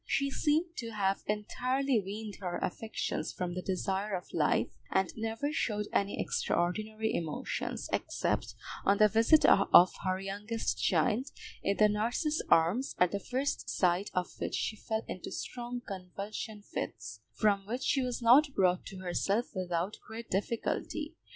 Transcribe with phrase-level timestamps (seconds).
[0.03, 5.53] She seemed to have entirely weaned her affections from the desire of life, and never
[5.53, 11.27] showed any extraordinary emotions, except on the visit of her youngest child,
[11.61, 16.63] in the nurse's arms, at the first sight of which she fell into strong convulsion
[16.63, 21.13] fits, from which she was not brought to herself without great difficulty.